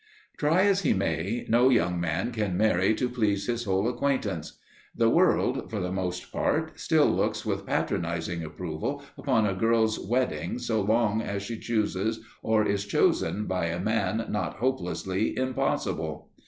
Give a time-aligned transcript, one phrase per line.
[0.35, 4.57] Try as he may, no young man can marry to please his whole acquaintance.
[4.95, 10.57] The world, for the most part, still looks with patronizing approval upon a girl's wedding
[10.57, 16.31] so long as she chooses or is chosen by a man not hopelessly impossible.